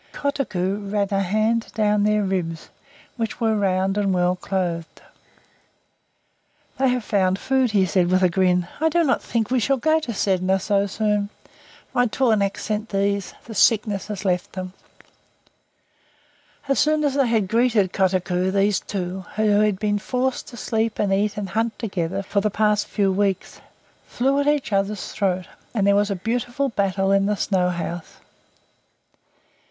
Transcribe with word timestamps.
Kotuko 0.13 0.77
ran 0.91 1.09
a 1.11 1.21
hand 1.21 1.67
down 1.75 2.01
their 2.01 2.23
ribs, 2.23 2.69
which 3.17 3.39
were 3.39 3.55
round 3.55 3.99
and 3.99 4.11
well 4.11 4.35
clothed. 4.35 4.99
"They 6.79 6.89
have 6.89 7.03
found 7.03 7.37
food," 7.37 7.69
he 7.69 7.85
said, 7.85 8.07
with 8.09 8.23
a 8.23 8.27
grin. 8.29 8.67
"I 8.79 8.89
do 8.89 9.03
not 9.03 9.21
think 9.21 9.51
we 9.51 9.59
shall 9.59 9.77
go 9.77 9.99
to 9.99 10.11
Sedna 10.11 10.59
so 10.59 10.87
soon. 10.87 11.29
My 11.93 12.07
tornaq 12.07 12.57
sent 12.57 12.89
these. 12.89 13.35
The 13.45 13.53
sickness 13.53 14.07
has 14.07 14.25
left 14.25 14.53
them." 14.53 14.73
As 16.67 16.79
soon 16.79 17.03
as 17.03 17.13
they 17.13 17.27
had 17.27 17.47
greeted 17.47 17.93
Kotuko, 17.93 18.49
these 18.51 18.79
two, 18.79 19.25
who 19.35 19.59
had 19.61 19.77
been 19.77 19.99
forced 19.99 20.47
to 20.47 20.57
sleep 20.57 20.97
and 20.97 21.13
eat 21.13 21.37
and 21.37 21.49
hunt 21.49 21.77
together 21.77 22.23
for 22.23 22.41
the 22.41 22.49
past 22.49 22.87
few 22.87 23.11
weeks, 23.11 23.61
flew 24.07 24.39
at 24.39 24.47
each 24.47 24.73
other's 24.73 25.11
throat, 25.11 25.45
and 25.75 25.85
there 25.85 25.95
was 25.95 26.09
a 26.09 26.15
beautiful 26.15 26.69
battle 26.69 27.11
in 27.11 27.27
the 27.27 27.35
snow 27.37 27.69
house. 27.69 28.13